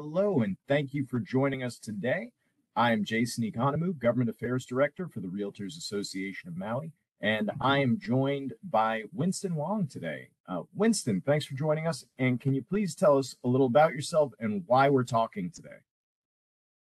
[0.00, 2.30] Hello, and thank you for joining us today.
[2.76, 7.78] I am Jason Economou, Government Affairs Director for the Realtors Association of Maui, and I
[7.78, 10.28] am joined by Winston Wong today.
[10.48, 13.92] Uh, Winston, thanks for joining us, and can you please tell us a little about
[13.92, 15.80] yourself and why we're talking today?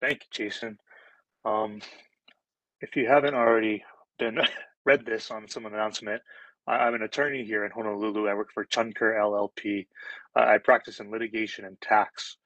[0.01, 0.79] Thank you, Jason.
[1.45, 1.81] Um,
[2.81, 3.83] if you haven't already
[4.17, 4.39] been
[4.83, 6.23] read this on some announcement,
[6.65, 8.27] I, am an attorney here in Honolulu.
[8.27, 9.85] I work for Chun Kerr LLP.
[10.35, 12.37] Uh, I practice in litigation and tax.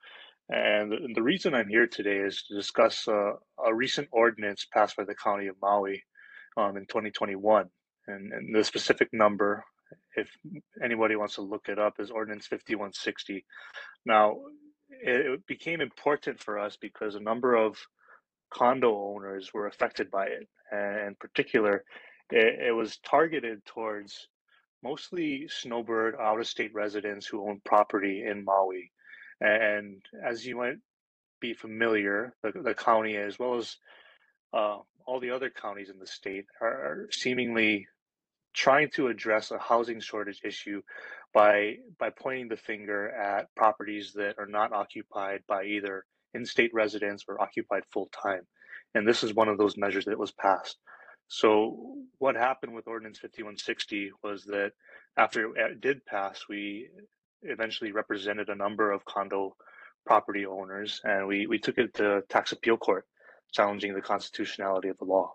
[0.50, 3.34] And the, reason I'm here today is to discuss uh,
[3.64, 6.04] a recent ordinance passed by the County of Maui
[6.58, 7.70] um, in 2021.
[8.08, 9.64] And, and, the specific number,
[10.16, 10.28] if
[10.84, 13.46] anybody wants to look it up, is Ordinance 5160.
[14.08, 14.38] Now,
[14.90, 17.78] it, it became important for us because a number of
[18.52, 20.48] condo owners were affected by it.
[20.72, 21.84] And in particular,
[22.32, 24.28] it, it was targeted towards
[24.84, 28.92] mostly snowbird out of state residents who own property in Maui.
[29.42, 30.78] And as you might
[31.40, 33.78] be familiar, the, the county, as well as
[34.54, 37.88] uh, all the other counties in the state, are, seemingly
[38.54, 40.82] trying to address a housing shortage issue
[41.34, 46.04] by by pointing the finger at properties that are not occupied by either
[46.34, 48.42] in-state residents or occupied full time.
[48.96, 50.78] And this is one of those measures that was passed.
[51.28, 54.72] So what happened with Ordinance 5160 was that
[55.16, 56.90] after it did pass, we
[57.44, 59.56] eventually represented a number of condo
[60.06, 63.06] property owners, and we, we took it to tax appeal court,
[63.54, 65.34] challenging the constitutionality of the law.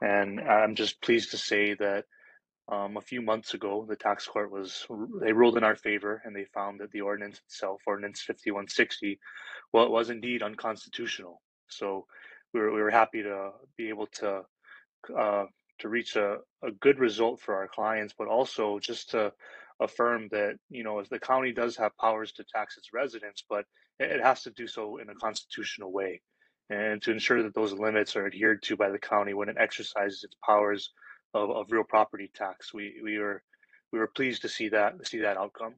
[0.00, 2.04] And I'm just pleased to say that
[2.70, 4.86] um, a few months ago, the tax court was
[5.22, 9.18] they ruled in our favor, and they found that the ordinance itself, Ordinance 5160,
[9.72, 11.40] well, it was indeed unconstitutional.
[11.68, 12.06] So
[12.52, 14.42] we were, we were happy to be able to
[15.18, 15.44] uh,
[15.78, 19.32] to reach a, a good result for our clients, but also just to
[19.80, 23.64] affirm that you know if the county does have powers to tax its residents, but
[23.98, 26.20] it has to do so in a constitutional way,
[26.70, 30.24] and to ensure that those limits are adhered to by the county when it exercises
[30.24, 30.90] its powers
[31.34, 32.72] of, of real property tax.
[32.74, 33.42] We we were
[33.92, 35.74] we were pleased to see that see that outcome.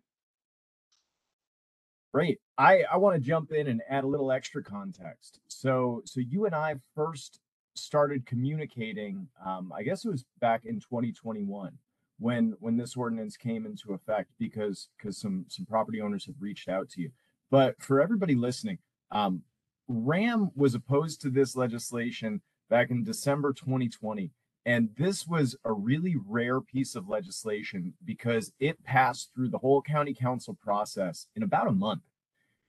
[2.13, 2.41] Great.
[2.59, 5.41] I, I want to jump in and add a little extra context.
[5.49, 7.41] So so you and I first
[7.77, 9.29] started communicating.
[9.45, 11.73] Um, I guess it was back in 2021
[12.21, 16.69] when when this ordinance came into effect because because some some property owners have reached
[16.69, 17.11] out to you.
[17.51, 18.79] But for everybody listening,
[19.11, 19.43] um,
[19.89, 24.31] RAM was opposed to this legislation back in December 2020.
[24.67, 29.81] And this was a really rare piece of legislation because it passed through the whole
[29.81, 32.03] county council process in about a month.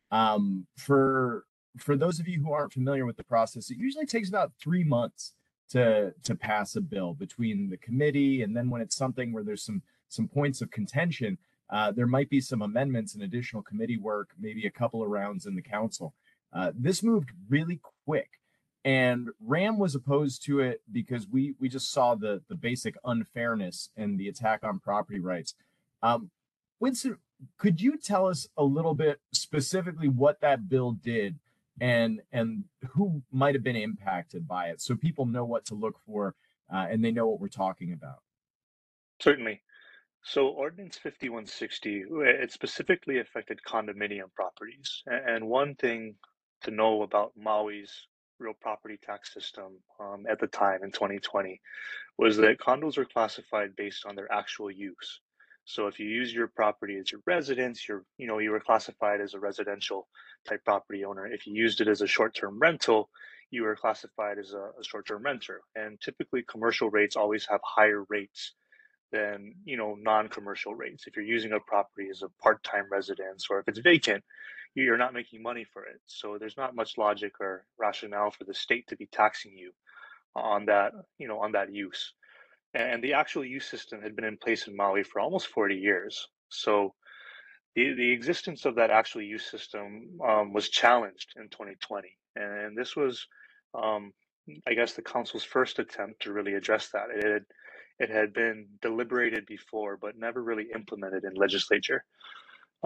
[0.09, 1.45] Um, for
[1.77, 4.83] for those of you who aren't familiar with the process, it usually takes about three
[4.83, 5.33] months
[5.71, 9.63] to to pass a bill between the committee and then when it's something where there's
[9.63, 11.37] some some points of contention
[11.71, 15.45] uh, there might be some amendments and additional committee work maybe a couple of rounds
[15.45, 16.13] in the council.
[16.53, 18.31] Uh, this moved really quick
[18.83, 23.89] and RAM was opposed to it because we we just saw the the basic unfairness
[23.95, 25.55] and the attack on property rights.
[26.03, 26.29] Um,
[26.79, 27.17] winston
[27.57, 31.39] could you tell us a little bit specifically what that bill did
[31.79, 34.81] and and who might have been impacted by it.
[34.81, 36.35] So people know what to look for
[36.73, 38.19] uh, and they know what we're talking about.
[39.19, 39.61] Certainly.
[40.23, 42.03] So ordinance 5160
[42.41, 46.15] it specifically affected condominium properties and one thing
[46.61, 48.07] to know about maui's
[48.41, 51.59] real property tax system um, at the time in 2020
[52.17, 55.21] was that condos are classified based on their actual use.
[55.65, 59.21] So if you use your property as your residence, you're, you know, you were classified
[59.21, 60.07] as a residential
[60.47, 61.25] type property owner.
[61.27, 63.09] If you used it as a short-term rental,
[63.49, 65.61] you were classified as a, a short-term renter.
[65.75, 68.53] And typically commercial rates always have higher rates
[69.11, 71.05] than, you know, non-commercial rates.
[71.07, 74.23] If you're using a property as a part-time residence or if it's vacant,
[74.73, 75.99] you're not making money for it.
[76.05, 79.71] So there's not much logic or rationale for the state to be taxing you
[80.33, 82.13] on that, you know, on that use
[82.73, 86.27] and the actual use system had been in place in Maui for almost 40 years.
[86.49, 86.93] So
[87.75, 92.07] the, the existence of that actual use system um, was challenged in 2020.
[92.35, 93.27] And this was,
[93.73, 94.11] um,
[94.67, 97.07] I guess, the council's first attempt to really address that.
[97.15, 97.45] It had,
[97.99, 102.03] it had been deliberated before, but never really implemented in legislature.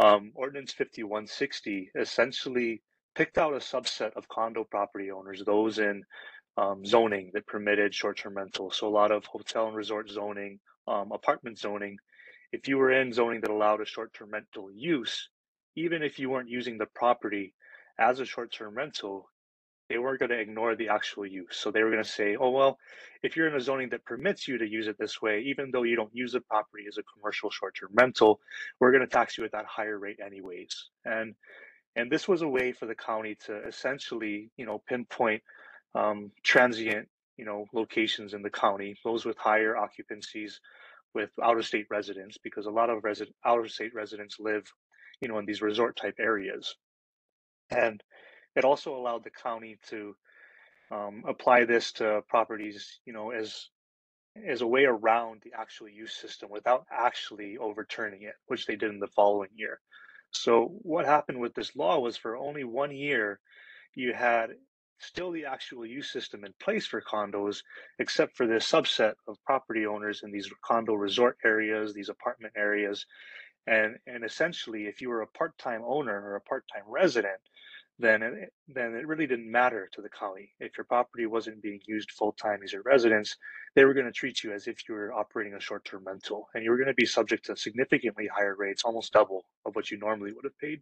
[0.01, 2.81] Um, Ordinance 5160 essentially
[3.15, 6.03] picked out a subset of condo property owners, those in
[6.57, 8.77] um, zoning that permitted short-term rentals.
[8.77, 11.97] So a lot of hotel and resort zoning, um, apartment zoning.
[12.55, 15.29] If you were in zoning that allowed a short-term rental use,
[15.75, 17.53] even if you weren't using the property
[17.99, 19.29] as a short-term rental,
[19.89, 21.55] they weren't going to ignore the actual use.
[21.61, 22.77] So they were going to say, oh, well,
[23.23, 25.83] if you're in a zoning that permits you to use it this way, even though
[25.83, 28.39] you don't use the property as a commercial short term rental,
[28.79, 30.89] we're going to tax you at that higher rate anyways.
[31.05, 31.35] And
[31.95, 35.43] And this was a way for the county to essentially, you know, pinpoint
[35.95, 40.61] um, transient, you know, locations in the county, those with higher occupancies,
[41.15, 44.63] with out of state residents, because a lot of resident out of state residents live,
[45.21, 46.75] you know, in these resort type areas.
[47.71, 48.03] And
[48.55, 50.15] it also allowed the county to
[50.91, 53.69] um, apply this to properties, you know, as
[54.45, 58.91] as a way around the actual use system without actually overturning it, which they did
[58.91, 59.79] in the following year.
[60.31, 63.39] So what happened with this law was for only one year,
[63.93, 64.49] you had
[64.99, 67.61] still the actual use system in place for condos,
[67.99, 73.05] except for this subset of property owners in these condo resort areas, these apartment areas.
[73.67, 77.41] And, and essentially, if you were a part time owner or a part time resident,
[77.97, 80.49] then it, then it really didn't matter to the county.
[80.59, 83.37] If your property wasn't being used full time as your residence,
[83.75, 86.47] they were going to treat you as if you were operating a short term rental,
[86.53, 89.89] and you were going to be subject to significantly higher rates, almost double of what
[89.91, 90.81] you normally would have paid.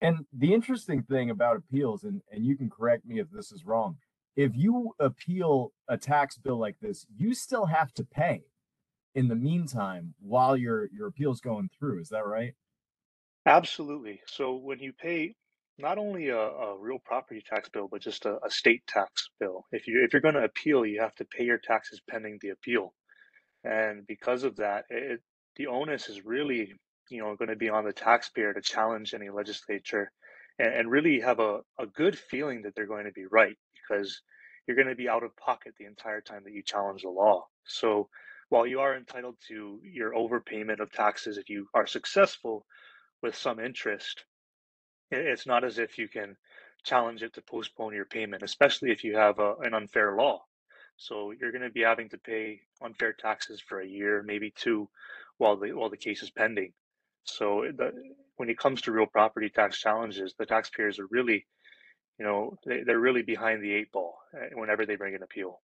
[0.00, 3.66] And the interesting thing about appeals, and, and you can correct me if this is
[3.66, 3.98] wrong,
[4.36, 8.42] if you appeal a tax bill like this, you still have to pay
[9.14, 12.00] in the meantime while your your appeal's going through.
[12.00, 12.54] Is that right?
[13.46, 14.20] Absolutely.
[14.26, 15.34] So when you pay
[15.78, 19.66] not only a, a real property tax bill, but just a, a state tax bill,
[19.72, 22.50] if you if you're going to appeal, you have to pay your taxes pending the
[22.50, 22.94] appeal,
[23.64, 25.20] and because of that, it,
[25.56, 26.72] the onus is really
[27.10, 30.10] you know going to be on the taxpayer to challenge any legislature,
[30.58, 34.22] and, and really have a, a good feeling that they're going to be right because
[34.66, 37.44] you're going to be out of pocket the entire time that you challenge the law.
[37.64, 38.08] So
[38.50, 42.66] while you are entitled to your overpayment of taxes if you are successful
[43.22, 44.24] with some interest,
[45.10, 46.36] it's not as if you can
[46.84, 50.42] challenge it to postpone your payment, especially if you have a, an unfair law.
[50.96, 54.88] So you're going to be having to pay unfair taxes for a year, maybe two,
[55.38, 56.72] while the while the case is pending.
[57.24, 57.92] So the,
[58.36, 61.46] when it comes to real property tax challenges, the taxpayers are really,
[62.18, 65.60] you know, they, they're really behind the eight ball eh, whenever they bring an appeal.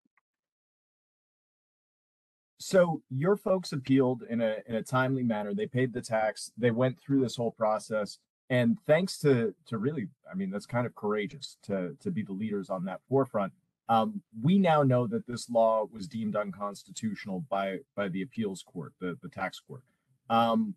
[2.59, 5.55] So your folks appealed in a in a timely manner.
[5.55, 6.51] They paid the tax.
[6.57, 8.19] They went through this whole process,
[8.51, 12.33] and thanks to to really, I mean, that's kind of courageous to to be the
[12.33, 13.53] leaders on that forefront.
[13.89, 18.95] Um, we now know that this law was deemed unconstitutional by by the appeals court,
[19.01, 19.83] the the tax court.
[20.29, 20.75] Um,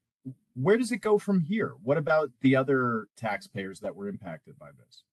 [0.55, 1.73] where does it go from here?
[1.83, 5.03] What about the other taxpayers that were impacted by this?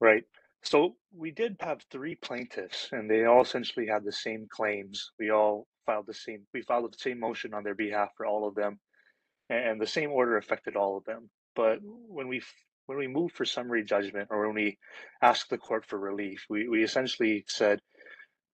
[0.00, 0.24] Right.
[0.62, 5.12] So we did have three plaintiffs, and they all essentially had the same claims.
[5.18, 6.46] We all filed the same.
[6.52, 8.78] We filed the same motion on their behalf for all of them,
[9.48, 11.30] and the same order affected all of them.
[11.54, 12.42] But when we
[12.86, 14.78] when we moved for summary judgment, or when we
[15.22, 17.80] asked the court for relief, we we essentially said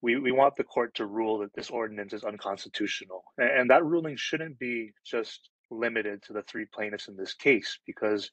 [0.05, 3.25] we, we want the court to rule that this ordinance is unconstitutional.
[3.39, 8.31] And that ruling shouldn't be just limited to the three plaintiffs in this case, because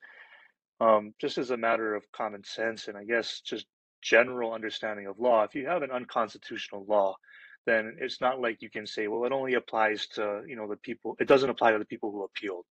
[0.79, 3.65] um, just as a matter of common sense and I guess just
[4.01, 7.15] general understanding of law, if you have an unconstitutional law,
[7.65, 10.77] then it's not like you can say, well, it only applies to you know the
[10.77, 11.15] people.
[11.19, 12.65] It doesn't apply to the people who appealed.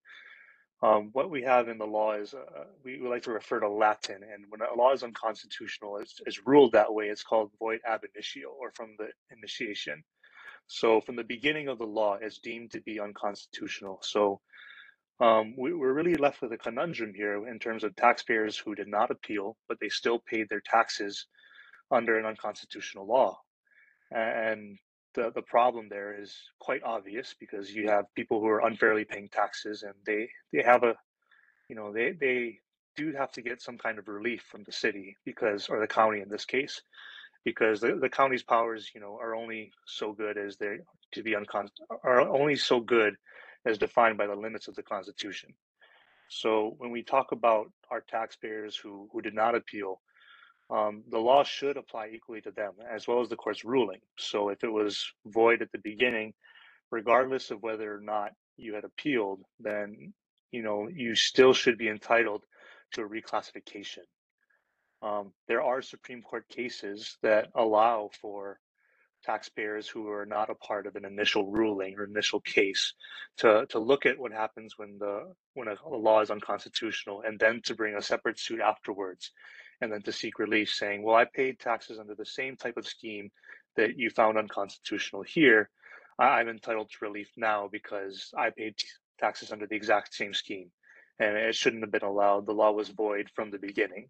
[0.82, 3.68] Um, what we have in the law is uh, we, we, like to refer to
[3.68, 7.06] Latin, and when a law is unconstitutional, it's, it's ruled that way.
[7.06, 10.02] It's called void ab initio, or from the initiation.
[10.72, 13.98] So from the beginning of the law, it's deemed to be unconstitutional.
[14.02, 14.40] So
[15.18, 18.86] um, we, we're really left with a conundrum here in terms of taxpayers who did
[18.86, 21.26] not appeal, but they still paid their taxes
[21.90, 23.40] under an unconstitutional law.
[24.12, 24.78] And
[25.14, 29.28] the, the problem there is quite obvious because you have people who are unfairly paying
[29.28, 30.94] taxes and they, they have a,
[31.68, 32.60] you know, they, they
[32.96, 36.20] do have to get some kind of relief from the city because, or the county
[36.20, 36.80] in this case,
[37.44, 40.78] because the, the county's powers, you know, are only so good as they
[41.12, 41.68] to be uncon
[42.04, 43.14] are only so good
[43.66, 45.52] as defined by the limits of the Constitution.
[46.28, 50.00] So when we talk about our taxpayers who, who did not appeal,
[50.70, 53.98] um, the law should apply equally to them as well as the court's ruling.
[54.16, 56.32] So if it was void at the beginning,
[56.90, 60.12] regardless of whether or not you had appealed, then
[60.52, 62.44] you know you still should be entitled
[62.92, 64.04] to a reclassification.
[65.02, 68.58] Um, there are Supreme Court cases that allow for
[69.24, 72.94] taxpayers who are not a part of an initial ruling or initial case
[73.38, 77.38] to, to look at what happens when the when a, a law is unconstitutional and
[77.38, 79.32] then to bring a separate suit afterwards
[79.82, 82.86] and then to seek relief saying well i paid taxes under the same type of
[82.86, 83.30] scheme
[83.76, 85.70] that you found unconstitutional here.
[86.18, 88.74] I'm entitled to relief now because i paid
[89.18, 90.70] taxes under the exact same scheme.
[91.18, 92.46] And it shouldn't have been allowed.
[92.46, 94.08] The law was void from the beginning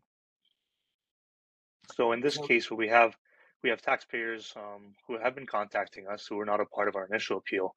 [1.94, 3.14] so in this case what we have
[3.62, 6.96] we have taxpayers um, who have been contacting us who are not a part of
[6.96, 7.74] our initial appeal.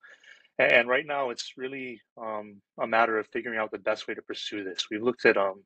[0.60, 4.22] And right now, it's really um, a matter of figuring out the best way to
[4.22, 4.88] pursue this.
[4.90, 5.64] We've looked at um,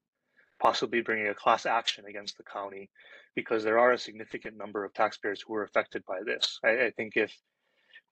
[0.59, 2.89] possibly bringing a class action against the county
[3.35, 6.59] because there are a significant number of taxpayers who are affected by this.
[6.63, 7.33] I, I think if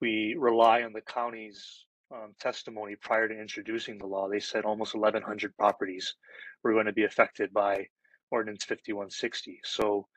[0.02, 4.94] we rely on the county's um, testimony prior to introducing the law, they said almost
[4.94, 6.14] 1,100 properties
[6.62, 7.88] were going to be affected by
[8.32, 9.62] Ordinance 5160.
[9.64, 10.08] So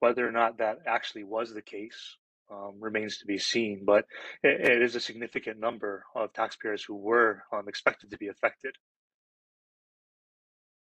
[0.00, 2.16] whether or not that actually was the case
[2.50, 4.04] um, remains to be seen, but
[4.42, 8.74] it, it is a significant number of taxpayers who were um, expected to be affected.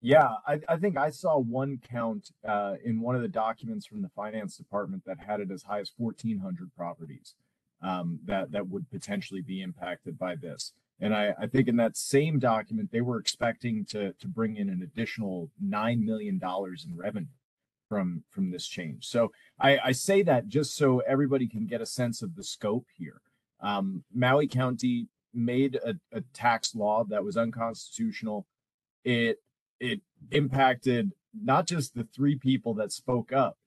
[0.02, 4.04] Yeah, I, I think I saw one count uh, in one of the documents from
[4.04, 7.34] the finance department that had it as high as 1,400 properties
[7.82, 10.74] um, that that would potentially be impacted by this.
[11.00, 14.70] And I, I think in that same document, they were expecting to to bring in
[14.70, 17.28] an additional nine million dollars in revenue
[17.88, 19.06] from from this change.
[19.06, 22.88] So I, I say that just so everybody can get a sense of the scope
[22.98, 23.22] here.
[23.62, 28.48] Um, Maui County made a, a tax law that was unconstitutional.
[29.04, 29.40] It
[29.80, 30.02] it
[30.32, 33.58] impacted not just the three people that spoke up,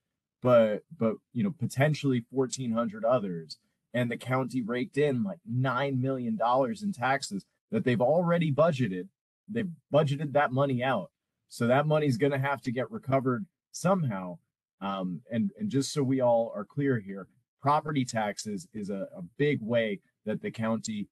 [0.43, 3.59] but but you know potentially 1,400 others.
[3.95, 9.09] And the county raked in like nine million dollars in taxes that they've already budgeted.
[9.49, 11.11] They've budgeted that money out,
[11.49, 14.39] so that money's going to have to get recovered somehow.
[14.81, 17.27] Um, and and just so we all are clear here,
[17.61, 21.09] property taxes is a, a big way that the county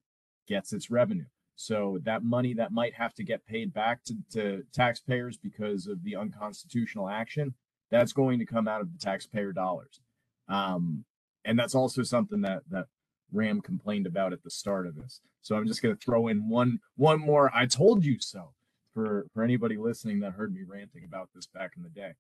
[0.47, 1.27] gets its revenue.
[1.57, 6.05] So that money that might have to get paid back to, to taxpayers because of
[6.05, 7.55] the unconstitutional action,
[7.91, 10.01] that's going to come out of the taxpayer dollars.
[10.49, 11.05] Um,
[11.45, 12.87] and that's also something that that
[13.33, 15.21] RAM complained about at the start of this.
[15.41, 18.53] So I'm just going to throw in one one more I told you so
[18.93, 22.13] for for anybody listening that heard me ranting about this back in the day.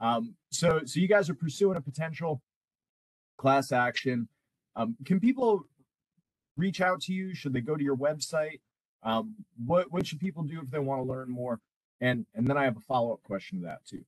[0.00, 2.42] Um, so, so you guys are pursuing a potential
[3.38, 4.28] class action.
[4.76, 5.66] Um, can people
[6.56, 7.34] reach out to you?
[7.34, 8.60] Should they go to your website?
[9.02, 9.34] Um,
[9.64, 11.60] what what should people do if they want to learn more?
[12.00, 14.04] And and then I have a follow up question to that too.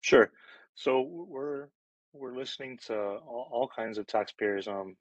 [0.00, 0.30] Sure.
[0.74, 1.68] So we're
[2.12, 4.68] we're listening to all, all kinds of taxpayers.
[4.68, 4.96] Um,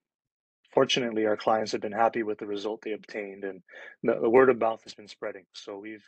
[0.74, 3.62] fortunately, our clients have been happy with the result they obtained, and
[4.04, 5.46] the, the word of mouth has been spreading.
[5.54, 6.08] So we've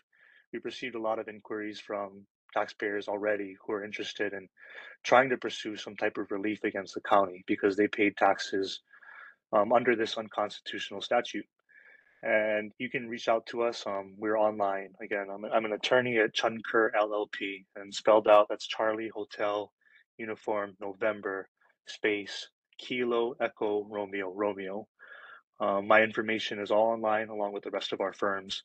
[0.52, 4.48] we've received a lot of inquiries from taxpayers already who are interested in
[5.04, 8.82] trying to pursue some type of relief against the county because they paid taxes
[9.54, 11.46] um, under this unconstitutional statute.
[12.24, 13.84] And you can reach out to us.
[13.86, 14.90] Um, we're online.
[15.02, 19.72] Again, I'm, I'm an attorney at Chun Kerr LLP, and spelled out that's Charlie Hotel
[20.18, 21.50] Uniform November
[21.86, 24.88] space Kilo Echo Romeo Romeo.
[25.60, 28.64] Um, my information is all online along with the rest of our firms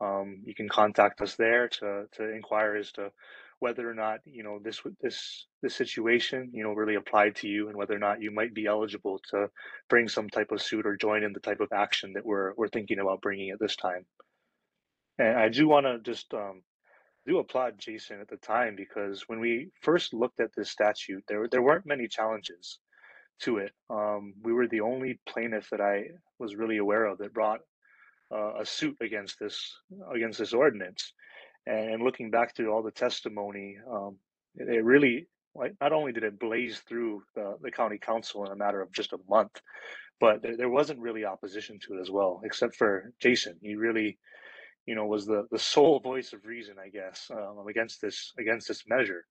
[0.00, 3.10] um, you can contact us there to to inquire as to
[3.60, 7.68] whether or not you know this this this situation you know really applied to you
[7.68, 9.48] and whether or not you might be eligible to
[9.88, 12.68] bring some type of suit or join in the type of action that we're we're
[12.68, 14.06] thinking about bringing at this time.
[15.18, 16.62] And I do want to just um,
[17.26, 21.46] do applaud Jason at the time because when we first looked at this statute, there
[21.48, 22.78] there weren't many challenges
[23.42, 23.72] to it.
[23.90, 26.04] Um, we were the only plaintiff that I
[26.38, 27.60] was really aware of that brought
[28.32, 29.72] uh, a suit against this
[30.14, 31.12] against this ordinance.
[31.66, 34.16] And looking back to all the testimony, um,
[34.56, 35.28] it, it really
[35.80, 39.12] not only did it blaze through the, the county council in a matter of just
[39.12, 39.60] a month,
[40.20, 43.56] but there, there wasn't really opposition to it as well, except for Jason.
[43.62, 44.18] He really,
[44.86, 48.68] you know, was the the sole voice of reason, I guess, um, against this against
[48.68, 49.24] this measure.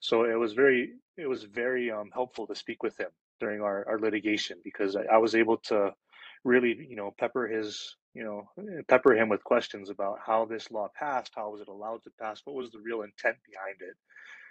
[0.00, 3.86] So it was very it was very um, helpful to speak with him during our,
[3.88, 5.90] our litigation because I, I was able to
[6.44, 10.72] really you know pepper his you know, eh, pepper him with questions about how this
[10.72, 13.96] law passed, how was it allowed to pass, what was the real intent behind it.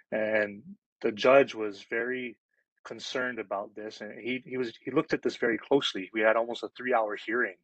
[0.09, 0.63] And
[1.01, 2.37] the judge was very
[2.85, 6.09] concerned about this, and he he was he looked at this very closely.
[6.13, 7.57] We had almost a three hour hearing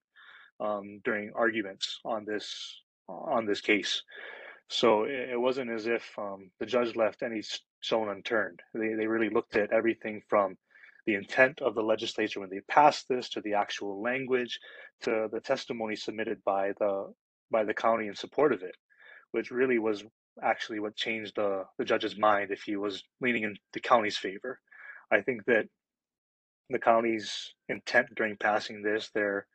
[0.59, 4.03] um, during arguments on this on this case.
[4.67, 7.43] So it, it wasn't as if um, the judge left any
[7.81, 8.59] stone unturned.
[8.73, 10.57] They they really looked at everything from
[11.05, 14.59] the intent of the legislature when they passed this to the actual language
[15.01, 17.13] to the testimony submitted by the
[17.51, 18.75] by the county in support of it
[19.31, 20.03] which really was
[20.41, 24.59] actually what changed the, the judge's mind if he was leaning in the county's favor.
[25.11, 25.65] I think that
[26.69, 29.47] the county's intent during passing this their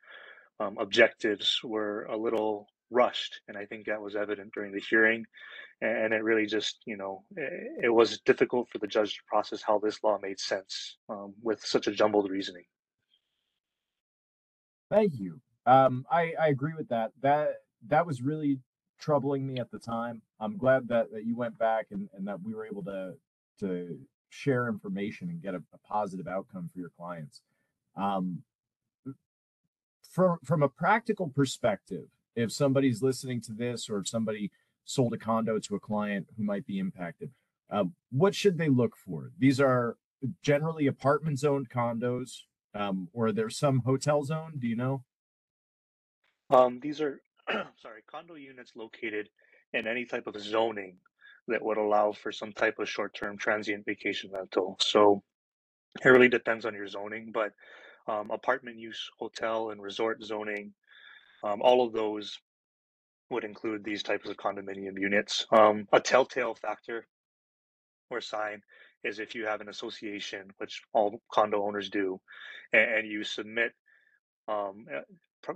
[0.59, 5.25] um, objectives were a little rushed and i think that was evident during the hearing
[5.81, 9.79] and it really just you know it, was difficult for the judge to process how
[9.79, 12.65] this law made sense um, with such a jumbled reasoning.
[14.89, 15.39] Thank you.
[15.65, 17.11] Um, I, I agree with that.
[17.21, 17.49] That
[17.87, 18.59] that was really
[18.99, 20.21] troubling me at the time.
[20.39, 23.13] I'm glad that, that you went back and, and that we were able to
[23.61, 23.97] to
[24.29, 27.41] share information and get a, a positive outcome for your clients.
[27.95, 28.43] Um,
[30.11, 34.51] from from a practical perspective, if somebody's listening to this, or if somebody
[34.85, 37.31] sold a condo to a client who might be impacted,
[37.69, 39.31] uh, what should they look for?
[39.37, 39.97] These are
[40.41, 42.41] generally apartment zoned condos,
[42.73, 44.53] um, or there's some hotel zone.
[44.57, 45.03] Do you know?
[46.49, 47.21] Um, these are
[47.81, 49.29] sorry condo units located
[49.73, 50.97] in any type of zoning
[51.47, 54.77] that would allow for some type of short-term transient vacation rental.
[54.79, 55.23] So
[56.03, 57.53] it really depends on your zoning, but
[58.07, 60.73] um, apartment use, hotel, and resort zoning,
[61.43, 62.37] um, all of those
[63.29, 65.45] would include these types of condominium units.
[65.51, 67.05] Um, a telltale factor
[68.09, 68.61] or sign
[69.03, 72.19] is if you have an association, which all condo owners do,
[72.73, 73.71] and, and you submit
[74.47, 75.01] um, eh,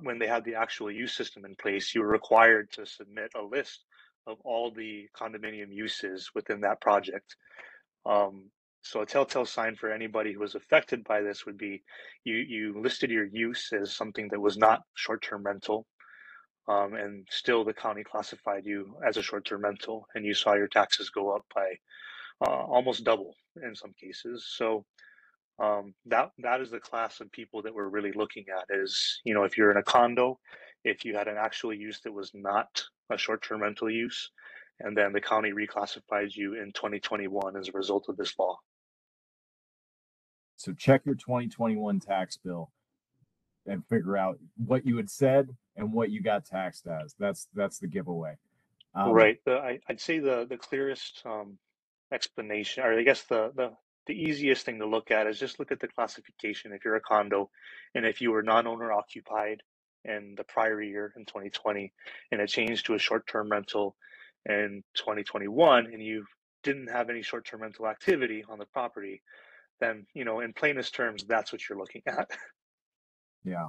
[0.02, 3.84] when they have the actual use system in place, you're required to submit a list
[4.28, 7.36] of all the condominium uses within that project.
[8.06, 8.50] Um,
[8.84, 11.82] so a telltale sign for anybody who was affected by this would be
[12.26, 15.88] you you listed your use as something that was not short-term rental,
[16.68, 20.68] um, and still the county classified you as a short-term rental, and you saw your
[20.68, 21.76] taxes go up by
[22.46, 24.52] uh, almost double in some cases.
[24.58, 24.86] So
[25.60, 28.66] um, that that is the class of people that we're really looking at.
[28.70, 30.40] Is you know if you're in a condo,
[30.84, 34.30] if you had an actual use that was not a short-term rental use,
[34.82, 38.58] and then the county reclassifies you in 2021 as a result of this law.
[40.64, 42.72] So check your 2021 tax bill
[43.66, 47.16] and figure out what you had said and what you got taxed as.
[47.20, 48.38] That's that's the giveaway.
[48.96, 49.40] Um, right.
[49.46, 51.58] The, I, would say the the clearest um,
[52.14, 53.72] explanation, or I guess the, the
[54.08, 56.72] the easiest thing to look at is just look at the classification.
[56.72, 57.50] If you're a condo,
[57.94, 59.62] and if you were non-owner occupied
[60.06, 61.92] in the prior year in 2020,
[62.32, 63.98] and it changed to a short-term rental
[64.46, 66.26] in 2021, and you
[66.64, 69.22] didn't have any short-term rental activity on the property,
[69.80, 72.30] then you know, in plainest terms, that's what you're looking at.
[73.44, 73.68] Yeah,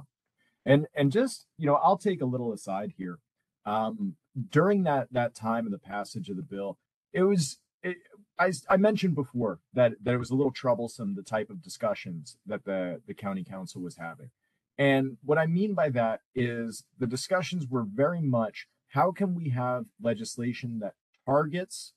[0.65, 3.19] and and just you know, I'll take a little aside here.
[3.65, 4.15] Um,
[4.49, 6.77] during that that time of the passage of the bill,
[7.13, 7.97] it was it,
[8.39, 12.37] I, I mentioned before that that it was a little troublesome the type of discussions
[12.45, 14.29] that the the county council was having.
[14.77, 19.49] And what I mean by that is the discussions were very much how can we
[19.49, 20.93] have legislation that
[21.25, 21.93] targets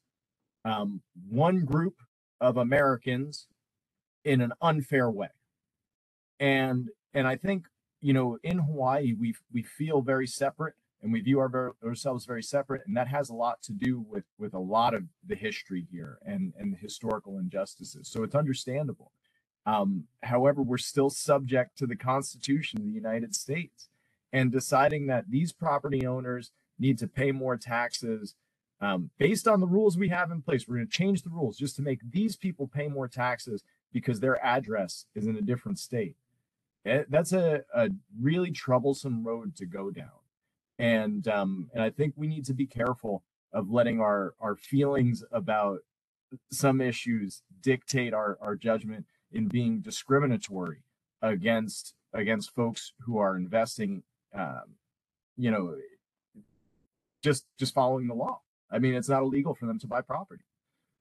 [0.65, 1.95] um, one group
[2.41, 3.49] of Americans
[4.25, 5.29] in an unfair way.
[6.41, 7.67] And and I think
[8.01, 12.43] you know in Hawaii we we feel very separate and we view our, ourselves very
[12.43, 15.87] separate and that has a lot to do with with a lot of the history
[15.91, 18.09] here and and the historical injustices.
[18.09, 19.13] So it's understandable.
[19.67, 23.89] Um, however we're still subject to the constitution of the united states
[24.33, 28.35] and deciding that these property owners need to pay more taxes
[28.81, 30.67] um, based on the rules we have in place.
[30.69, 34.21] We're going to change the rules just to make these people pay more taxes because
[34.21, 36.17] their address is in a different state.
[36.85, 40.11] Eh, that's a, a really troublesome road to go down.
[40.79, 45.25] And um, and I think we need to be careful of letting our our feelings
[45.33, 45.81] about
[46.53, 50.85] some issues dictate our our judgment in being discriminatory
[51.23, 54.03] against against folks who are investing
[54.35, 54.77] um,
[55.37, 55.77] you know
[57.23, 58.41] just just following the law.
[58.71, 60.45] I mean it's not illegal for them to buy property.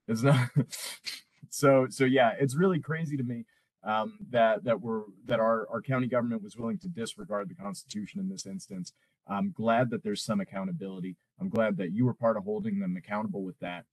[0.07, 0.49] It's not
[1.49, 3.45] so so yeah it's really crazy to me
[3.83, 8.19] um, that that we're that our our county government was willing to disregard the constitution
[8.19, 8.85] in this instance
[9.27, 11.15] I'm glad that there's some accountability.
[11.39, 13.85] I'm glad that you were part of holding them accountable with that.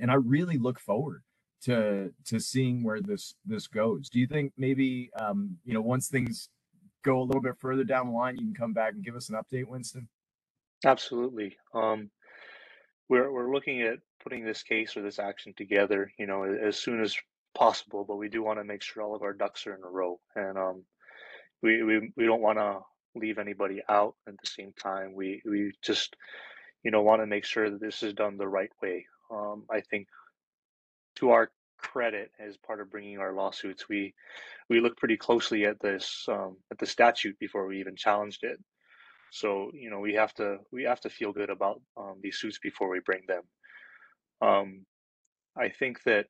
[0.00, 1.22] And I really look forward
[1.62, 4.08] to to seeing where this this goes.
[4.08, 6.48] Do you think maybe um, you know once things
[7.04, 9.28] go a little bit further down the line, you can come back and give us
[9.28, 10.08] an update, Winston?
[10.84, 11.56] Absolutely.
[11.74, 12.10] Um,
[13.08, 17.00] we're we're looking at putting this case or this action together, you know, as soon
[17.00, 17.16] as
[17.54, 18.04] possible.
[18.06, 20.20] But we do want to make sure all of our ducks are in a row,
[20.34, 20.84] and um,
[21.62, 22.80] we we we don't want to
[23.14, 25.14] leave anybody out at the same time.
[25.14, 26.16] We we just
[26.82, 29.06] you know want to make sure that this is done the right way.
[29.30, 30.08] Um, I think
[31.16, 34.14] to our credit as part of bringing our lawsuits, we
[34.68, 38.58] we look pretty closely at this um, at the statute before we even challenged it.
[39.30, 42.58] So you know we have to we have to feel good about um, these suits
[42.58, 43.42] before we bring them.
[44.40, 44.84] Um,
[45.56, 46.26] I think that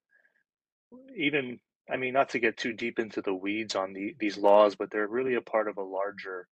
[1.17, 4.75] even I mean not to get too deep into the weeds on the, these laws,
[4.77, 6.49] but they're really a part of a larger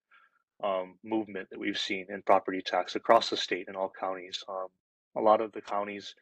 [0.63, 4.43] um, movement that we've seen in property tax across the state in all counties.
[4.49, 4.69] Um,
[5.17, 6.15] a lot of the counties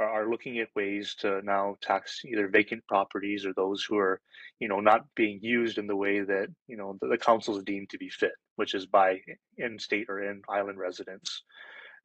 [0.00, 4.20] are, are, looking at ways to now tax either vacant properties or those who are,
[4.58, 7.86] you know, not being used in the way that you know the, the councils deem
[7.90, 9.18] to be fit, which is by
[9.58, 11.42] in-state or in island residents.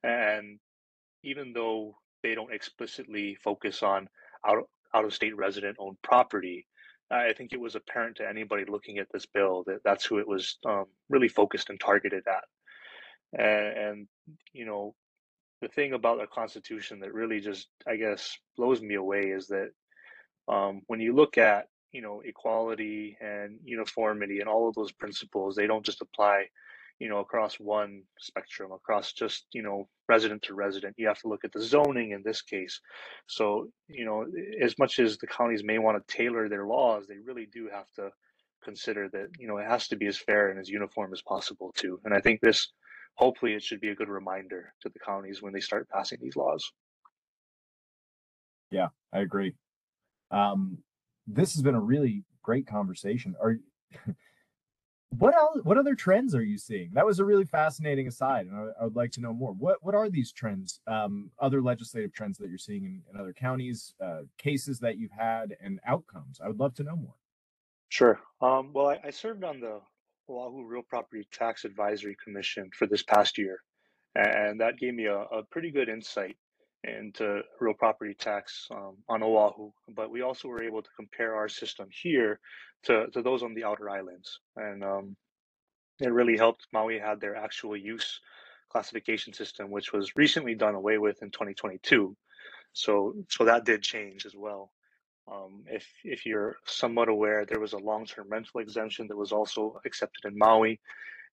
[0.02, 0.58] And
[1.24, 4.08] even though they don't explicitly focus on
[4.46, 6.66] out out of state resident owned property,
[7.10, 10.28] I think it was apparent to anybody looking at this bill that that's who it
[10.28, 12.44] was um, really focused and targeted at.
[13.40, 14.08] And, and
[14.52, 14.94] you know,
[15.60, 19.70] the thing about the Constitution that really just, I guess, blows me away is that
[20.48, 25.56] um, when you look at you know equality and uniformity and all of those principles,
[25.56, 26.46] they don't just apply
[27.00, 31.28] you know across one spectrum across just you know resident to resident you have to
[31.28, 32.80] look at the zoning in this case.
[33.26, 34.26] So you know
[34.62, 37.90] as much as the counties may want to tailor their laws they really do have
[37.96, 38.10] to
[38.62, 41.72] consider that you know it has to be as fair and as uniform as possible
[41.74, 41.98] too.
[42.04, 42.68] And i think this
[43.14, 46.36] hopefully it should be a good reminder to the counties when they start passing these
[46.36, 46.70] laws.
[48.70, 49.54] Yeah i agree.
[50.30, 50.78] Um
[51.26, 53.34] this has been a really great conversation.
[53.40, 53.56] Are
[55.18, 56.90] what else, what other trends are you seeing?
[56.92, 59.52] That was a really fascinating aside, and I, I would like to know more.
[59.52, 60.80] What what are these trends?
[60.86, 65.10] Um, other legislative trends that you're seeing in, in other counties, uh, cases that you've
[65.10, 66.40] had, and outcomes.
[66.42, 67.14] I would love to know more.
[67.88, 68.20] Sure.
[68.40, 69.80] Um, well, I, I served on the
[70.28, 73.58] Oahu Real Property Tax Advisory Commission for this past year,
[74.14, 76.36] and that gave me a, a pretty good insight
[76.84, 79.70] into real property tax um, on Oahu.
[79.94, 82.40] But we also were able to compare our system here
[82.84, 84.40] to, to those on the outer islands.
[84.56, 85.16] And um,
[86.00, 86.66] it really helped.
[86.72, 88.20] Maui had their actual use
[88.70, 92.16] classification system, which was recently done away with in 2022.
[92.72, 94.70] So, so that did change as well.
[95.30, 99.80] Um, if if you're somewhat aware, there was a long-term rental exemption that was also
[99.84, 100.80] accepted in Maui,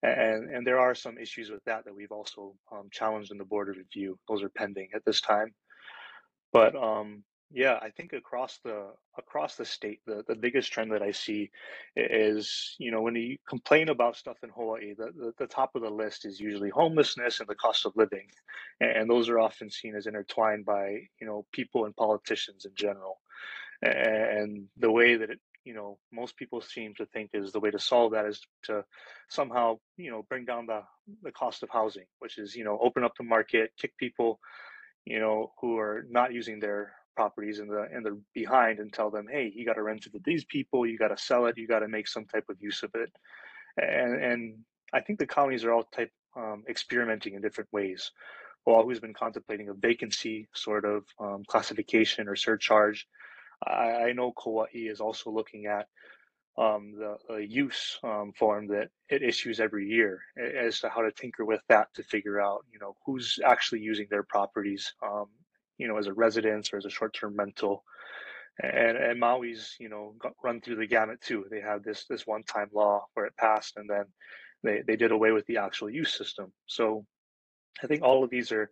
[0.03, 3.45] and and there are some issues with that that we've also um, challenged in the
[3.45, 4.17] board of review.
[4.27, 5.53] Those are pending at this time.
[6.53, 11.01] But um, yeah, I think across the across the state, the, the biggest trend that
[11.01, 11.49] I see
[11.95, 15.81] is, you know, when you complain about stuff in Hawaii, the, the, the top of
[15.81, 18.27] the list is usually homelessness and the cost of living.
[18.81, 23.21] And, those are often seen as intertwined by, you know, people and politicians in general.
[23.81, 27.71] And the way that it, you know, most people seem to think is the way
[27.71, 28.86] to solve that is to
[29.30, 30.82] somehow, you know, bring down the,
[31.23, 34.39] the cost of housing, which is, you know, open up the market, kick people,
[35.03, 39.10] you know, who are not using their properties in the in the behind and tell
[39.12, 41.58] them, hey, you got to rent it to these people, you got to sell it,
[41.58, 43.12] you got to make some type of use of it,
[43.77, 44.41] and and
[44.93, 48.12] I think the counties are all type um, experimenting in different ways.
[48.67, 53.08] Oahu's been contemplating a vacancy sort of um, classification or surcharge.
[53.65, 55.88] I, I, know Kauai is also looking at
[56.58, 61.46] um, the use um, form that it issues every year as to how to tinker
[61.46, 65.28] with that to figure out, you know, who's actually using their properties um,
[65.78, 67.84] you know, as a residence or as a short-term rental.
[68.62, 71.46] And and Maui's, you know, run through the gamut too.
[71.50, 74.06] They had this this one-time law where it passed, and then
[74.63, 76.52] they they did away with the actual use system.
[76.65, 77.06] So
[77.84, 78.72] I think all of these are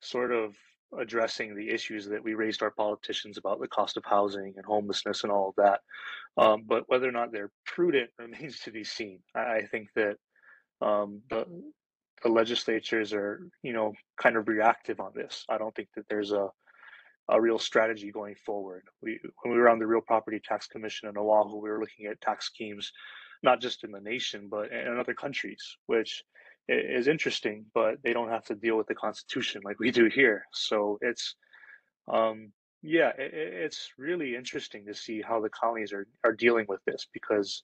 [0.00, 0.54] sort of
[0.98, 5.22] addressing the issues that we raised our politicians about the cost of housing and homelessness
[5.22, 5.80] and all of that.
[6.36, 9.20] Um, but whether or not they're prudent remains to be seen.
[9.34, 10.16] I, I think that
[10.80, 11.46] um, the
[12.22, 15.44] the legislatures are, you know, kind of reactive on this.
[15.50, 16.48] I don't think that there's a
[17.28, 18.84] a real strategy going forward.
[19.02, 22.06] We when we were on the Real Property Tax Commission in Oahu, we were looking
[22.06, 22.92] at tax schemes,
[23.42, 26.22] not just in the nation but in other countries, which
[26.68, 27.66] is interesting.
[27.74, 30.44] But they don't have to deal with the Constitution like we do here.
[30.52, 31.34] So it's,
[32.12, 32.52] um,
[32.82, 37.06] yeah, it, it's really interesting to see how the colonies are are dealing with this
[37.12, 37.62] because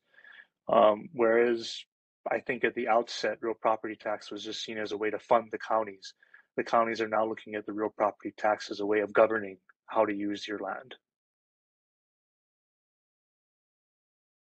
[0.68, 1.84] um, whereas
[2.30, 5.18] I think at the outset, real property tax was just seen as a way to
[5.18, 6.14] fund the counties.
[6.56, 9.58] The counties are now looking at the real property tax as a way of governing
[9.86, 10.94] how to use your land.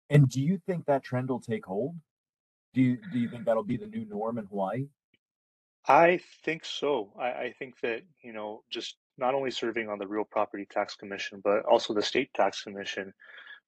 [0.09, 1.97] And do you think that trend will take hold?
[2.77, 4.89] Do you do you think that'll be the new norm in Hawaii?
[5.89, 7.11] I think so.
[7.19, 10.95] I, I think that, you know, just not only serving on the Real Property Tax
[10.95, 13.15] Commission, but also the State Tax Commission,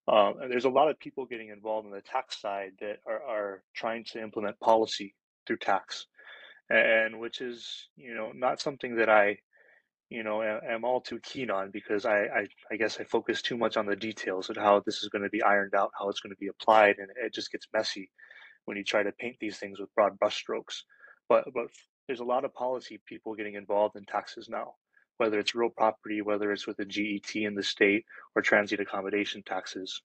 [0.08, 3.62] um, there's a lot of people getting involved in the tax side that are, are
[3.74, 5.14] trying to implement policy
[5.46, 6.06] through tax,
[6.68, 9.38] and which is you know not something that I
[10.10, 13.40] you know am, am all too keen on because I, I, I guess I focus
[13.40, 16.10] too much on the details of how this is going to be ironed out, how
[16.10, 18.10] it's going to be applied, and it just gets messy
[18.68, 20.82] when you try to paint these things with broad brushstrokes.
[21.28, 21.68] But but
[22.06, 24.74] there's a lot of policy people getting involved in taxes now
[25.18, 28.04] whether it's real property, whether it's with the GET in the state
[28.34, 30.02] or transient accommodation taxes.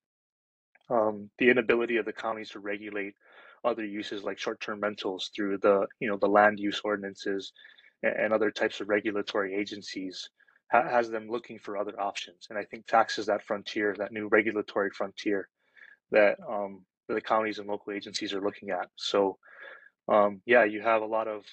[0.90, 3.16] Um, the inability of the counties to regulate
[3.64, 7.54] other uses like short-term rentals through the you know the land use ordinances
[8.04, 10.30] and, and other types of regulatory agencies
[10.72, 12.48] ha- has them looking for other options.
[12.50, 15.48] And I think tax is that frontier, that new regulatory frontier
[16.12, 16.82] that um,
[17.14, 18.88] the counties and local agencies are looking at.
[18.96, 19.38] So
[20.12, 21.44] um, yeah, you have a lot of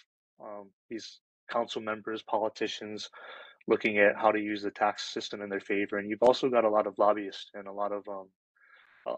[0.42, 1.20] um, these
[1.50, 3.10] council members, politicians
[3.68, 5.98] looking at how to use the tax system in their favor.
[5.98, 8.28] And you've also got a lot of lobbyists and a lot of um,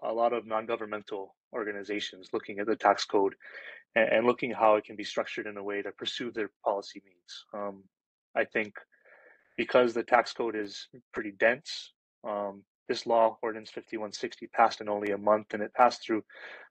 [0.02, 3.34] a, lot of non-governmental organizations looking at the tax code
[3.94, 7.02] and, and, looking how it can be structured in a way to pursue their policy
[7.04, 7.44] needs.
[7.54, 7.82] Um,
[8.36, 8.74] I think
[9.56, 11.92] because the tax code is pretty dense,
[12.26, 16.24] um, this law, Ordinance 5160, passed in only a month, and it passed through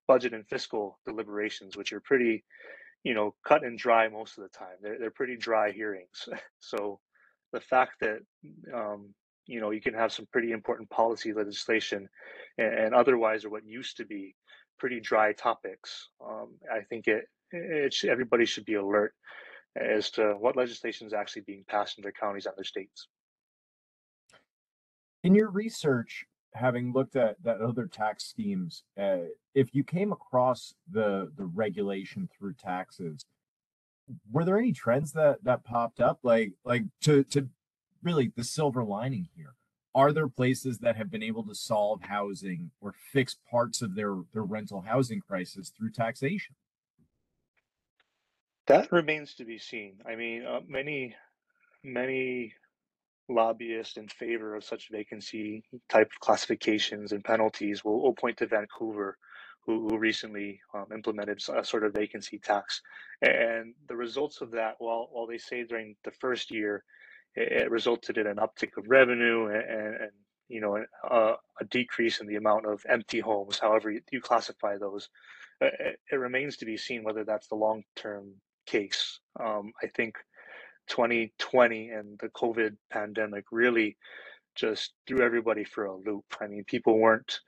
[0.07, 2.43] budget and fiscal deliberations, which are pretty,
[3.03, 4.75] you know, cut and dry most of the time.
[4.81, 6.27] They're they're pretty dry hearings.
[6.59, 6.99] so
[7.53, 8.19] the fact that
[8.73, 9.13] um,
[9.47, 12.07] you know you can have some pretty important policy legislation
[12.57, 14.35] and, and otherwise are what used to be
[14.79, 19.13] pretty dry topics um, i think it, it should, everybody should be alert
[19.75, 23.07] as to what legislation is actually being passed in their counties and their states
[25.23, 29.19] in your research having looked at that other tax schemes uh,
[29.55, 33.25] if you came across the the regulation through taxes
[34.31, 36.19] were there any trends that that popped up?
[36.23, 37.49] Like like to to
[38.03, 39.53] really the silver lining here
[39.93, 44.15] are there places that have been able to solve housing or fix parts of their
[44.33, 46.55] their rental housing crisis through taxation?
[48.67, 49.97] That remains to be seen.
[50.05, 51.15] I mean uh, many
[51.83, 52.53] many
[53.33, 59.17] lobbyists in favor of such vacancy type classifications and penalties will, will point to vancouver
[59.65, 62.81] who, who recently um, implemented a sort of vacancy tax.
[63.21, 66.83] And the results of that while while they say during the first year
[67.35, 70.11] it, it resulted in an uptick of revenue and, and
[70.47, 71.15] you know a,
[71.61, 75.09] a, decrease in the amount of empty homes however you, you classify those.
[75.61, 78.33] It, it, remains to be seen whether that's the long-term
[78.65, 79.19] case.
[79.39, 80.15] Um, i think
[80.91, 83.97] 2020 and the covid pandemic really
[84.55, 87.39] just threw everybody for a loop i mean people weren't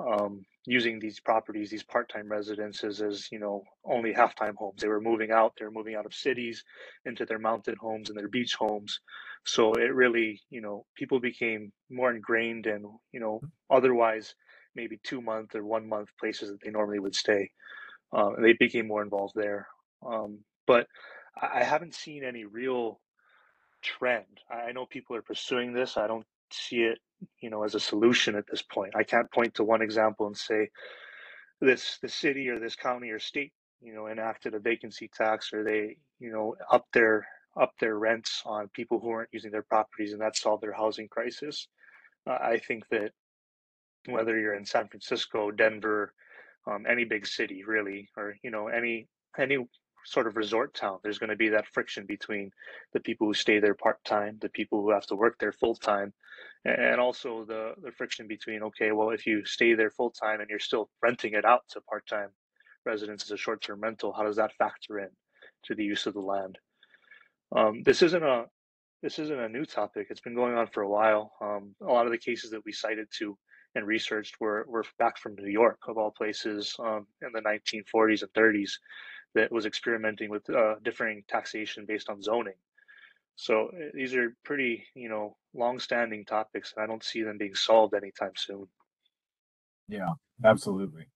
[0.00, 4.80] um, using these properties, these part-time residences as, you know, only half-time homes.
[4.80, 6.64] They were moving out, they were moving out of cities
[7.06, 9.00] into their mountain homes and their beach homes.
[9.44, 13.40] So it really, you know, people became more ingrained in, you know,
[13.70, 14.34] otherwise
[14.74, 17.50] maybe two month or one month places that they normally would stay.
[18.12, 19.68] Um, and they became more involved there.
[20.06, 20.86] Um, but
[21.40, 23.00] I, haven't seen any real
[23.82, 24.26] trend.
[24.50, 25.96] I know people are pursuing this.
[25.96, 26.98] I don't see it
[27.40, 30.36] you know as a solution at this point i can't point to one example and
[30.36, 30.68] say
[31.60, 35.62] this the city or this county or state you know enacted a vacancy tax or
[35.62, 37.26] they you know up their
[37.60, 41.08] up their rents on people who aren't using their properties and that solved their housing
[41.08, 41.68] crisis
[42.28, 43.12] uh, i think that
[44.08, 46.12] whether you're in san francisco denver
[46.66, 49.58] um, any big city really or you know any any
[50.04, 52.50] sort of resort town, there's going to be that friction between
[52.92, 55.74] the people who stay there part time, the people who have to work there full
[55.74, 56.12] time,
[56.64, 60.50] and also the the friction between okay, well, if you stay there full time and
[60.50, 62.28] you're still renting it out to part time
[62.84, 65.08] residents as a short term rental, how does that factor in
[65.64, 66.58] to the use of the land?
[67.54, 68.46] Um, this isn't a
[69.02, 70.08] this isn't a new topic.
[70.10, 71.32] It's been going on for a while.
[71.40, 73.36] Um, a lot of the cases that we cited to
[73.74, 78.22] and researched were, were back from New York, of all places, um, in the 1940s
[78.22, 78.72] and 30s
[79.34, 82.54] that was experimenting with uh, differing taxation based on zoning.
[83.36, 87.54] So uh, these are pretty, you know, long-standing topics, and I don't see them being
[87.54, 88.66] solved anytime soon.
[89.88, 90.10] Yeah,
[90.44, 91.06] absolutely.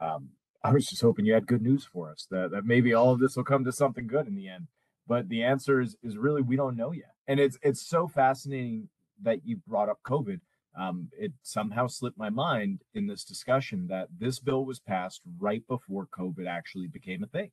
[0.00, 0.30] Um,
[0.62, 3.20] I was just hoping you had good news for us that that maybe all of
[3.20, 4.66] this will come to something good in the end.
[5.06, 8.88] But the answer is is really we don't know yet, and it's it's so fascinating
[9.22, 10.40] that you brought up COVID
[10.76, 15.62] um, it somehow slipped my mind in this discussion that this bill was passed right
[15.68, 17.50] before COVID actually became a thing,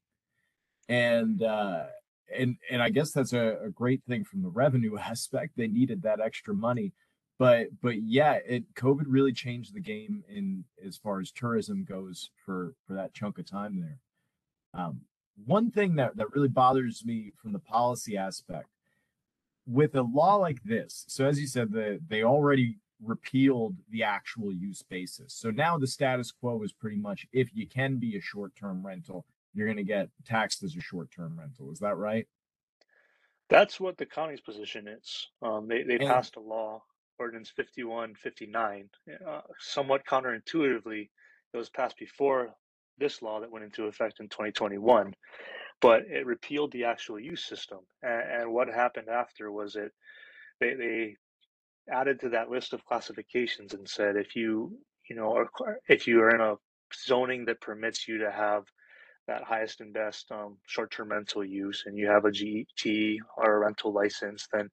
[0.90, 1.86] and uh,
[2.36, 5.54] and and I guess that's a, a great thing from the revenue aspect.
[5.56, 6.94] They needed that extra money,
[7.38, 12.32] but but yeah, it COVID really changed the game in as far as tourism goes
[12.46, 14.00] for for that chunk of time there.
[14.74, 15.02] Um,
[15.46, 18.68] one thing that that really bothers me from the policy aspect
[19.68, 24.54] with a law like this so as you said the, they already repealed the actual
[24.54, 25.34] use basis.
[25.34, 28.86] So now the status quo is pretty much if you can be a short term
[28.86, 31.72] rental, you're going to get taxed as a short term rental.
[31.72, 32.28] Is that right?
[33.50, 35.28] That's what the county's position is.
[35.42, 36.84] Um, they they and, passed a law,
[37.20, 38.90] Ordinance 5159,
[39.28, 41.10] uh, somewhat counterintuitively.
[41.54, 42.54] It was passed before
[42.98, 45.14] this law that went into effect in 2021,
[45.82, 47.80] but it repealed the actual use system.
[48.02, 49.92] And, and what happened after was it
[50.62, 51.18] they, they
[51.90, 54.78] added to that list of classifications and said if you
[55.10, 55.50] you know or
[55.88, 56.56] if you are in a
[56.94, 58.64] zoning that permits you to have
[59.28, 63.60] that highest and best um, short-term rental use and you have a GT or a
[63.60, 64.70] rental license, then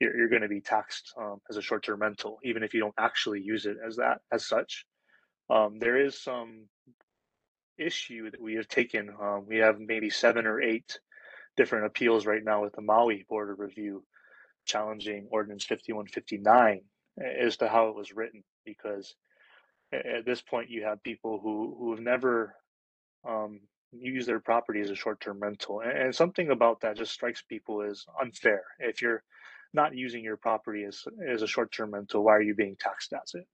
[0.00, 2.94] you're, you're going to be taxed um, as a short-term rental, even if you don't
[2.98, 4.84] actually use it as that as such.
[5.48, 6.66] Um, there is some
[7.78, 9.10] issue that we have taken.
[9.20, 10.98] Um, we have maybe seven or eight
[11.56, 14.02] different appeals right now with the Maui Board of Review
[14.64, 16.82] challenging Ordinance 5159
[17.22, 19.14] as to how it was written because
[19.92, 22.54] at this point, you have people who who have never
[23.28, 23.60] um,
[23.92, 28.04] used their property as a short-term rental, and, something about that just strikes people as
[28.20, 28.62] unfair.
[28.78, 29.22] If you're
[29.72, 33.34] not using your property as as a short-term rental, why are you being taxed as
[33.34, 33.46] it?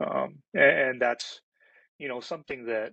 [0.00, 1.40] Um, and that's
[1.98, 2.92] you know something that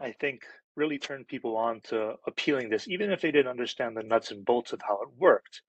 [0.00, 0.42] I think
[0.76, 4.44] really turned people on to appealing this, even if they didn't understand the nuts and
[4.44, 5.62] bolts of how it worked.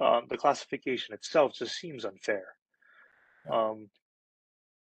[0.00, 2.44] Um, the classification itself just seems unfair.
[3.52, 3.88] Um,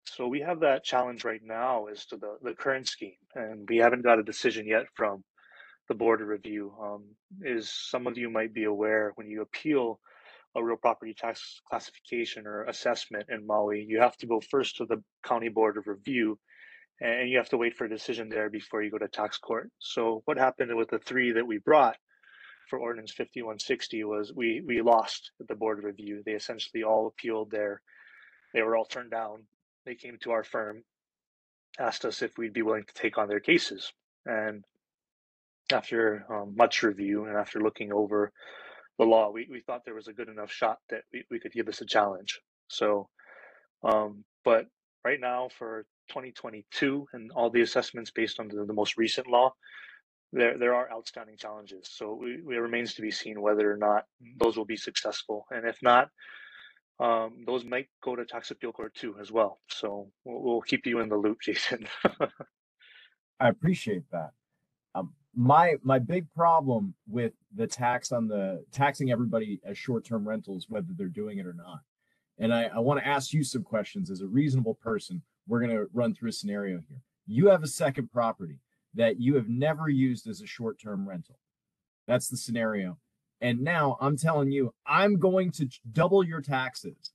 [0.06, 3.78] so we have that challenge right now as to the, the current scheme, and we
[3.78, 5.24] haven't got a decision yet from
[5.88, 6.74] the board of review.
[6.82, 7.04] Um,
[7.42, 10.00] is some of you might be aware when you appeal
[10.56, 14.86] a real property tax classification or assessment in Maui, you have to go first to
[14.86, 16.40] the county board of review
[17.02, 19.70] and you have to wait for a decision there before you go to tax court.
[19.80, 21.96] So what happened with the three that we brought
[22.70, 26.22] for ordinance 5160 was we we lost at the board review.
[26.26, 27.82] They essentially all appealed their
[28.54, 29.44] they were all turned down.
[29.86, 30.84] They came to our firm,
[31.80, 33.92] asked us if we'd be willing to take on their cases.
[34.26, 34.64] And
[35.72, 38.32] after um, much review and after looking over
[38.98, 41.54] the law, we, we thought there was a good enough shot that we, we could
[41.54, 42.40] give this a challenge.
[42.68, 43.08] So,
[43.84, 44.66] um, but
[45.06, 49.54] right now for 2022 and all the assessments based on the, the most recent law,
[50.32, 51.90] there there are outstanding challenges.
[51.92, 54.04] So we, it remains to be seen whether or not
[54.38, 56.10] those will be successful, and if not,
[57.00, 59.60] um, those might go to tax appeal court too as well.
[59.70, 61.88] So we'll, we'll keep you in the loop, Jason.
[63.40, 64.32] I appreciate that.
[64.94, 70.28] Um, my my big problem with the tax on the taxing everybody as short term
[70.28, 71.80] rentals, whether they're doing it or not,
[72.38, 75.22] and I, I want to ask you some questions as a reasonable person.
[75.48, 77.02] We're going to run through a scenario here.
[77.26, 78.60] You have a second property
[78.94, 81.40] that you have never used as a short term rental.
[82.08, 82.98] That's the scenario.
[83.42, 87.12] And now I'm telling you, I'm going to double your taxes.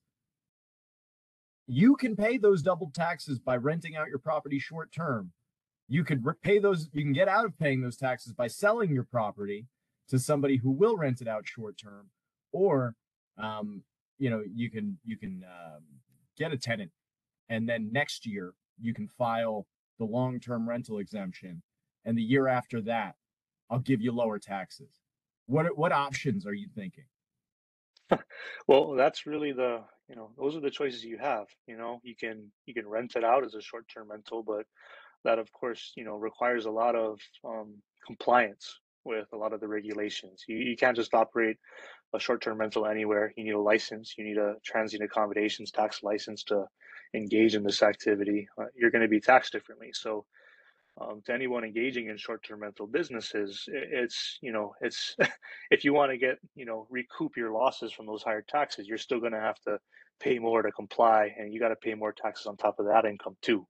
[1.67, 5.33] You can pay those double taxes by renting out your property short term.
[5.89, 9.05] You could pay those, you can get out of paying those taxes by selling your
[9.05, 9.67] property
[10.09, 12.09] to somebody who will rent it out short term,
[12.53, 12.95] or
[13.39, 13.83] um,
[14.19, 15.83] you know you can you can um,
[16.37, 16.91] get a tenant
[17.49, 19.67] and then next year you can file
[19.99, 21.63] the long-term rental exemption
[22.05, 23.15] and the year after that
[23.71, 25.01] i'll give you lower taxes
[25.47, 27.05] what what options are you thinking
[28.69, 32.15] well that's really the you know those are the choices you have you know you
[32.15, 34.67] can you can rent it out as a short-term rental but
[35.25, 37.75] that of course you know requires a lot of um,
[38.07, 41.57] compliance with a lot of the regulations you, you can't just operate
[42.15, 43.33] a short-term rental anywhere.
[43.37, 44.15] You need a license.
[44.17, 46.65] You need a transient accommodations tax license to
[47.15, 48.49] engage in this activity.
[48.59, 49.91] Uh, you're going to be taxed differently.
[49.93, 50.27] So,
[51.01, 55.17] um, to anyone engaging in short-term rental businesses, it's you know it's
[55.71, 58.99] if you want to get you know recoup your losses from those higher taxes, you're
[58.99, 59.79] still going to have to
[60.21, 63.05] pay more to comply, and you got to pay more taxes on top of that
[63.05, 63.67] income too.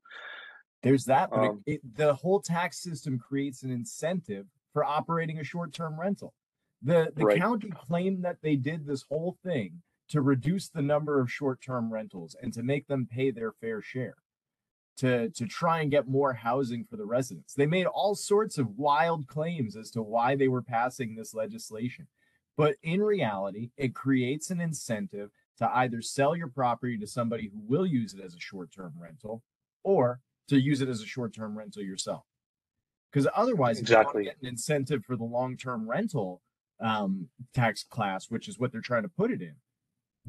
[0.83, 5.39] There's that, but um, it, it, the whole tax system creates an incentive for operating
[5.39, 6.35] a short-term rental.
[6.83, 7.39] The the right.
[7.39, 9.81] county claimed that they did this whole thing
[10.15, 14.15] to reduce the number of short-term rentals and to make them pay their fair share.
[14.99, 17.53] To, to try and get more housing for the residents.
[17.53, 22.07] They made all sorts of wild claims as to why they were passing this legislation.
[22.57, 27.61] But in reality, it creates an incentive to either sell your property to somebody who
[27.67, 29.43] will use it as a short term rental
[29.83, 32.23] or to use it as a short term rental yourself.
[33.11, 34.27] Because otherwise, exactly.
[34.27, 36.41] get an incentive for the long term rental,
[36.81, 39.57] um, tax class, which is what they're trying to put it in,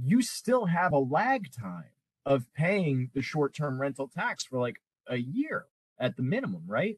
[0.02, 1.92] you still have a lag time
[2.26, 4.78] of paying the short term rental tax for like
[5.08, 5.66] a year
[6.00, 6.98] at the minimum, right?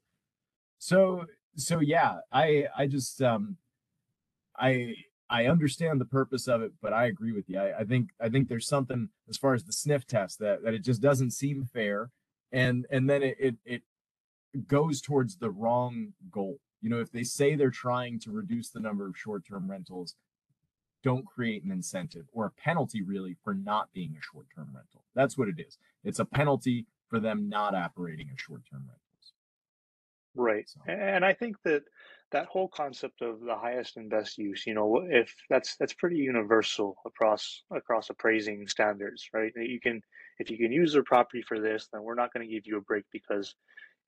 [0.80, 3.58] So, so yeah, I, I just, um,
[4.58, 4.96] I,
[5.30, 7.60] I understand the purpose of it, but I agree with you.
[7.60, 10.74] I, I think, I think there's something as far as the sniff test that, that
[10.74, 12.12] it just doesn't seem fair.
[12.52, 13.82] And, and then it, it, it
[14.68, 18.80] goes towards the wrong goal you know, if they say they're trying to reduce the
[18.80, 20.16] number of short term rentals,
[21.08, 25.06] don't create an incentive or a penalty really for not being a short term rental.
[25.16, 25.78] That's what it is.
[26.04, 29.34] It's a penalty for them not operating as short term rentals.
[30.36, 30.68] Right.
[30.68, 30.82] So.
[30.92, 31.84] And I think that
[32.34, 36.18] that whole concept of the highest and best use, you know, if that's that's pretty
[36.18, 39.54] universal across across appraising standards, right?
[39.56, 40.02] You can
[40.40, 42.76] if you can use their property for this, then we're not going to give you
[42.76, 43.56] a break because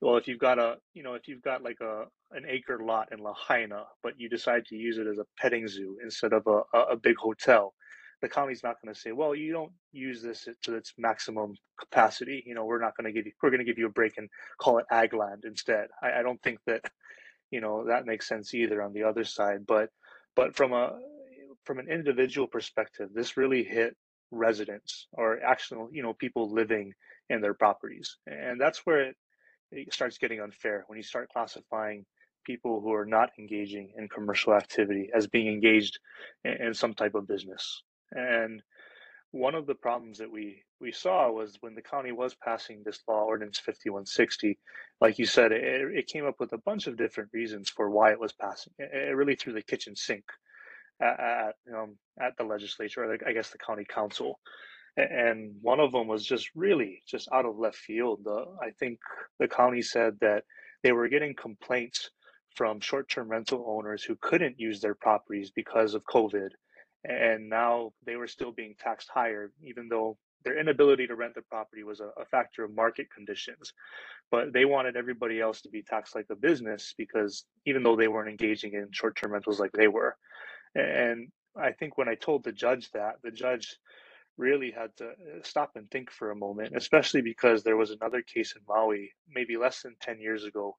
[0.01, 3.09] well if you've got a you know if you've got like a an acre lot
[3.11, 6.77] in lahaina but you decide to use it as a petting zoo instead of a,
[6.77, 7.73] a, big hotel
[8.21, 12.43] the county's not going to say well you don't use this to its maximum capacity
[12.45, 14.17] you know we're not going to give you we're going to give you a break
[14.17, 14.29] and
[14.59, 16.83] call it ag land instead I, I don't think that
[17.51, 19.89] you know that makes sense either on the other side but
[20.35, 20.99] but from a
[21.65, 23.95] from an individual perspective this really hit
[24.31, 26.93] residents or actual, you know, people living
[27.29, 28.17] in their properties.
[28.27, 29.15] And that's where it,
[29.71, 32.05] it starts getting unfair when you start classifying
[32.45, 35.99] people who are not engaging in commercial activity as being engaged
[36.43, 37.83] in, some type of business.
[38.11, 38.61] And
[39.31, 43.01] one of the problems that we we saw was when the county was passing this
[43.07, 44.57] law ordinance 5160
[45.01, 48.11] like you said it, it came up with a bunch of different reasons for why
[48.11, 50.23] it was passing it, it really threw the kitchen sink
[51.01, 54.39] at, at, um, at the legislature or i guess the county council
[54.97, 58.99] and one of them was just really just out of left field the, i think
[59.39, 60.43] the county said that
[60.83, 62.09] they were getting complaints
[62.55, 66.49] from short-term rental owners who couldn't use their properties because of covid
[67.05, 71.41] and now they were still being taxed higher, even though their inability to rent the
[71.41, 73.73] property was a, a, factor of market conditions.
[74.31, 78.07] But they wanted everybody else to be taxed like a business because even though they
[78.07, 80.15] weren't engaging in short term rentals like they were.
[80.75, 83.77] And I think when I told the judge that, the judge
[84.39, 85.13] really had to uh,
[85.43, 89.57] stop and think for a moment, especially because there was another case in Maui, maybe
[89.57, 90.77] less than 10 years ago,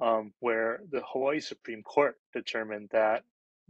[0.00, 3.22] um, where the Hawaii Supreme Court determined that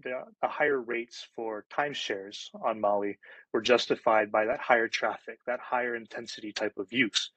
[0.03, 3.19] the, the higher rates for timeshares on Maui
[3.53, 7.33] were justified by that higher traffic, that higher intensity type of use.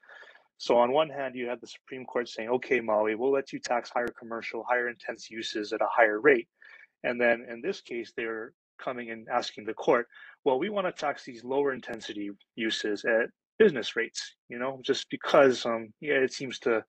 [0.58, 3.60] So on one hand, you had the Supreme Court saying, okay, Maui, we'll let you
[3.60, 6.48] tax higher commercial, higher intense uses at a higher rate.
[7.04, 8.54] And then in this case, they're
[8.84, 10.08] coming and asking the court,
[10.46, 13.30] well, we want to tax these lower intensity uses at
[13.60, 16.84] business rates, you know, just because um, yeah, it seems to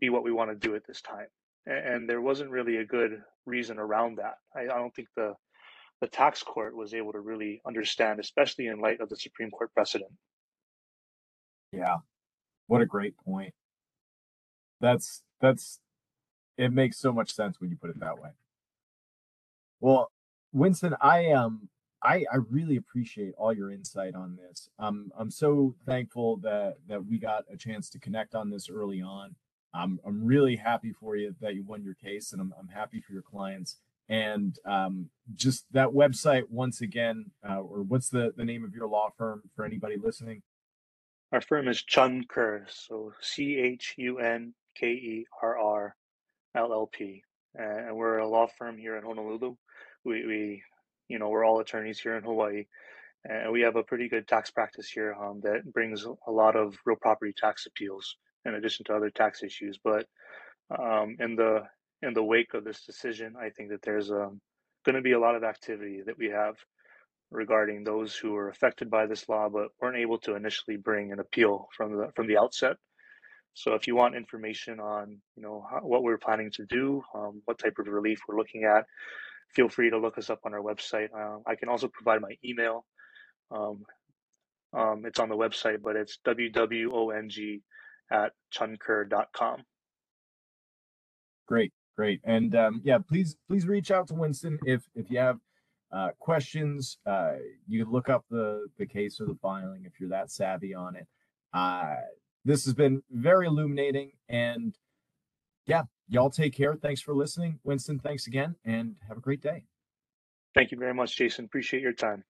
[0.00, 1.26] be what we want to do at this time
[1.68, 4.34] and there wasn't really a good reason around that.
[4.56, 5.34] I, I don't think the
[6.00, 9.72] the tax court was able to really understand, especially in light of the Supreme Court
[9.74, 10.12] precedent.
[11.72, 11.96] Yeah,
[12.68, 13.52] what a great point.
[14.80, 15.80] That's that's
[16.56, 18.30] it makes so much sense when you put it that way.
[19.80, 20.10] Well,
[20.52, 21.68] Winston, I um
[22.02, 24.68] I I really appreciate all your insight on this.
[24.78, 29.02] Um I'm so thankful that that we got a chance to connect on this early
[29.02, 29.34] on.
[29.74, 33.00] I'm I'm really happy for you that you won your case, and I'm I'm happy
[33.00, 33.76] for your clients.
[34.08, 38.88] And um, just that website once again, uh, or what's the the name of your
[38.88, 40.42] law firm for anybody listening?
[41.30, 45.96] Our firm is Chun Kerr, so C H U N K E R R
[46.54, 47.22] L L P,
[47.54, 49.54] and we're a law firm here in Honolulu.
[50.04, 50.62] We we
[51.08, 52.66] you know we're all attorneys here in Hawaii,
[53.24, 56.76] and we have a pretty good tax practice here um, that brings a lot of
[56.84, 59.78] real property tax appeals in addition to other tax issues.
[59.82, 60.06] But
[60.76, 61.62] um, in the
[62.02, 64.40] in the wake of this decision, I think that there's um,
[64.84, 66.56] going to be a lot of activity that we have
[67.30, 71.20] regarding those who were affected by this law but weren't able to initially bring an
[71.20, 72.76] appeal from the from the outset.
[73.58, 77.42] So if you want information on you know how, what we're planning to do, um,
[77.44, 78.84] what type of relief we're looking at,
[79.52, 81.08] feel free to look us up on our website.
[81.12, 82.86] Uh, I can also provide my email.
[83.50, 83.84] Um,
[84.72, 87.60] um, it's on the website, but it's wwong
[88.12, 89.62] at chunkerr.com.
[91.48, 92.20] Great, great.
[92.22, 95.38] And um, yeah, please please reach out to Winston if if you have
[95.90, 96.98] uh, questions.
[97.04, 97.32] Uh,
[97.66, 100.94] you can look up the the case or the filing if you're that savvy on
[100.94, 101.08] it.
[102.48, 104.74] This has been very illuminating, and
[105.66, 106.76] yeah, y'all take care.
[106.76, 107.98] Thanks for listening, Winston.
[107.98, 109.64] Thanks again, and have a great day.
[110.54, 111.44] Thank you very much, Jason.
[111.44, 112.24] Appreciate your time.